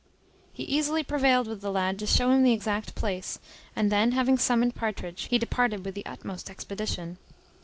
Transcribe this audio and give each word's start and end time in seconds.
He 0.51 0.63
easily 0.63 1.03
prevailed 1.03 1.47
with 1.47 1.61
the 1.61 1.69
lad 1.71 1.99
to 1.99 2.07
show 2.07 2.31
him 2.31 2.41
the 2.41 2.53
exact 2.53 2.95
place, 2.95 3.37
and 3.75 3.91
then 3.91 4.13
having 4.13 4.39
summoned 4.39 4.73
Partridge, 4.73 5.27
he 5.29 5.37
departed 5.37 5.85
with 5.85 5.93
the 5.93 6.07
utmost 6.07 6.49
expedition. 6.49 7.19